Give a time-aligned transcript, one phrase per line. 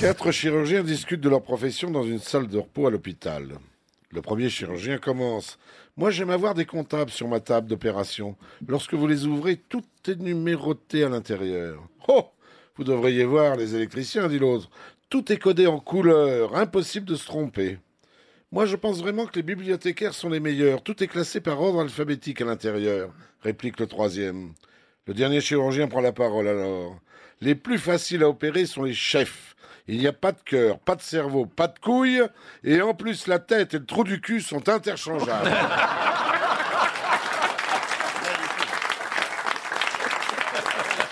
[0.00, 3.58] Quatre chirurgiens discutent de leur profession dans une salle de repos à l'hôpital.
[4.10, 5.58] Le premier chirurgien commence.
[5.98, 8.34] Moi, j'aime avoir des comptables sur ma table d'opération.
[8.66, 11.86] Lorsque vous les ouvrez, tout est numéroté à l'intérieur.
[12.08, 12.24] Oh
[12.76, 14.70] Vous devriez voir les électriciens, dit l'autre.
[15.10, 17.76] Tout est codé en couleur, impossible de se tromper.
[18.52, 20.82] Moi, je pense vraiment que les bibliothécaires sont les meilleurs.
[20.82, 23.12] Tout est classé par ordre alphabétique à l'intérieur,
[23.42, 24.54] réplique le troisième.
[25.06, 26.98] Le dernier chirurgien prend la parole alors.
[27.40, 29.56] Les plus faciles à opérer sont les chefs.
[29.88, 32.22] Il n'y a pas de cœur, pas de cerveau, pas de couilles,
[32.62, 35.50] et en plus la tête et le trou du cul sont interchangeables.